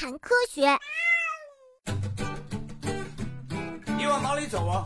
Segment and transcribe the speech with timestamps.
[0.00, 0.62] 谈科学。
[3.98, 4.82] 你往哪里走啊？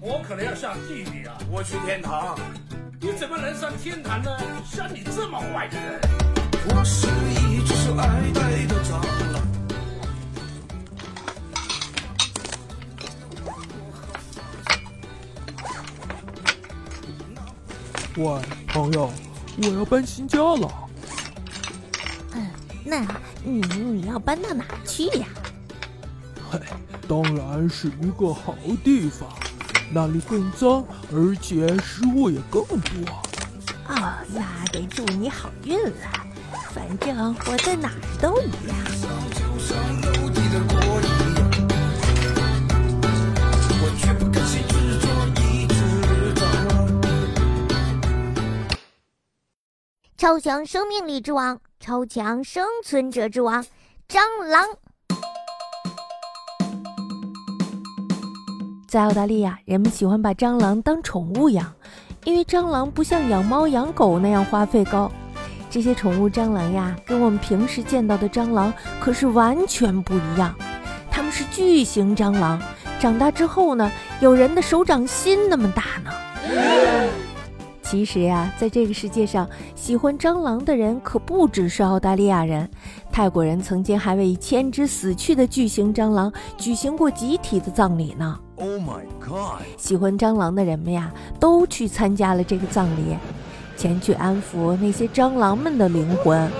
[0.00, 1.36] 我可能要上地狱啊！
[1.50, 2.38] 我去天堂。
[3.00, 4.30] 你怎么能上天堂呢？
[4.64, 6.00] 像你这么坏的人！
[6.68, 8.92] 我是一只受爱戴的蟑
[9.32, 9.42] 螂。
[18.18, 19.10] 喂，朋友，
[19.64, 20.91] 我要搬新家了。
[22.94, 23.06] 嗯，
[23.62, 25.26] 那你你要搬到哪去呀？
[26.50, 26.60] 嘿，
[27.08, 29.30] 当然是一个好地方，
[29.90, 32.78] 那里更脏，而且食物也更多。
[33.88, 35.92] 哦，那得祝你好运了。
[36.74, 38.76] 反正我在哪儿都一样。
[50.18, 53.60] 超强生命力之王，超强生存者之王，
[54.08, 54.64] 蟑螂。
[58.86, 61.74] 在澳大利亚，人们喜欢把蟑螂当宠物养，
[62.22, 65.10] 因为蟑螂不像养猫养狗那样花费高。
[65.68, 70.54] 这些宠物蟑螂呀，跟我们平时见到的蟑螂可是完全不一样。
[71.10, 72.62] 它们是巨型蟑螂，
[73.00, 76.12] 长大之后呢，有人的手掌心那么大呢。
[77.92, 82.66] 其实呀，在这个世界上，喜欢蟑螂的人可不只是澳大利亚人。
[83.12, 88.40] 泰国人曾经还为一千只死去的巨型蟑螂举行过集体的葬礼呢。
[88.56, 89.60] Oh my god！
[89.76, 93.14] 喜欢蟑螂的人们呀，都去参加了这个葬礼，
[93.76, 96.50] 前去安抚那些蟑螂们的灵魂。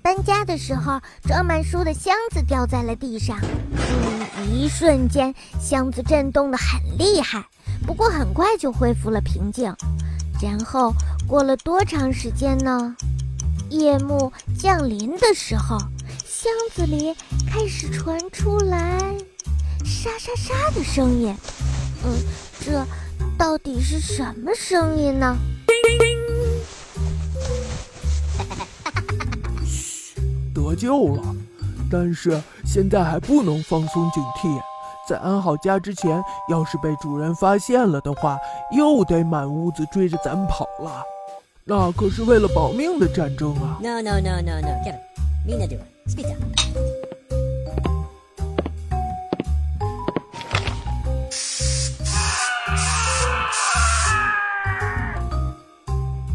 [0.00, 3.36] 搬家的时候，装满书的箱子掉在了地上，
[3.72, 7.44] 嗯，一瞬间，箱子震动的很厉害。
[7.88, 9.74] 不过很快就恢复了平静，
[10.42, 10.92] 然后
[11.26, 12.94] 过了多长时间呢？
[13.70, 15.78] 夜幕降临的时候，
[16.26, 17.14] 箱子里
[17.50, 19.16] 开始传出来
[19.86, 21.34] 沙沙沙的声音。
[22.04, 22.14] 嗯，
[22.60, 22.84] 这
[23.38, 25.34] 到底是什么声音呢？
[29.64, 30.14] 嘘，
[30.54, 31.34] 得救了，
[31.90, 34.60] 但是现在还不能放松警惕。
[35.07, 38.37] 在安好家之前，要是被主人发现了的话，
[38.71, 41.03] 又得满屋子追着咱跑了。
[41.65, 43.79] 那可是为了保命的战争啊！
[43.81, 44.99] No no no no no, Kevin,
[45.45, 46.35] みんなではスピード。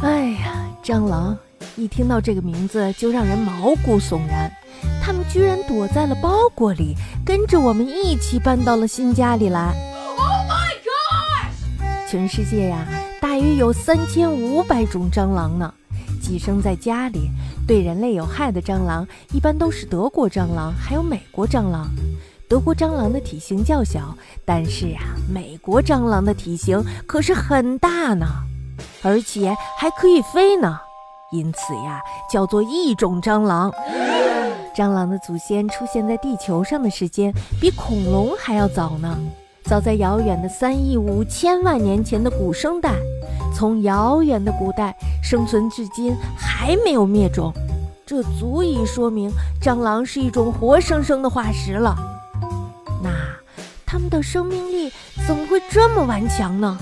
[0.00, 1.38] 哎呀，蟑螂！
[1.76, 4.50] 一听到这个名字就让人毛骨悚然。
[5.07, 6.93] 他们居然躲在了包裹里，
[7.25, 9.73] 跟着我们一起搬到了新家里来。
[10.17, 12.09] Oh my god！
[12.11, 12.85] 全世界呀，
[13.21, 15.73] 大约有三千五百种蟑螂呢。
[16.21, 17.29] 寄生在家里，
[17.65, 21.87] 对人类有害的蟑螂一般都是德国蟑螂，还有美国蟑螂。
[22.49, 24.13] 德国蟑螂的体型较小，
[24.43, 24.99] 但是呀，
[25.33, 28.25] 美国蟑螂的体型可是很大呢，
[29.01, 30.77] 而且还可以飞呢。
[31.31, 33.71] 因此呀，叫做异种蟑螂。
[34.77, 39.17] 蟑螂的祖先出现在地球上的时间比恐龙还要早呢，
[39.63, 42.93] 早在遥远的三亿五千万年前的古生代，
[43.55, 47.51] 从遥远的古代生存至今还没有灭种，
[48.05, 51.95] 这足以说明蟑螂是一种活生生的化石了。
[53.01, 53.09] 那
[53.83, 54.93] 它们的生命力
[55.27, 56.77] 怎么会这么顽强呢？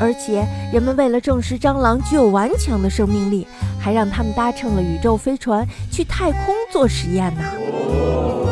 [0.00, 3.46] 而且人们为了证实蟑螂具有顽强的生命力，
[3.80, 8.49] 还让他们搭乘了宇宙飞船去太空做实验呢。